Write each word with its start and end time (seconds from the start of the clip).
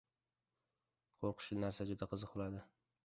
•Qo‘rqinchli 1.25 1.59
narsa 1.67 1.87
qiziq 1.93 2.27
bo‘ladi. 2.39 2.65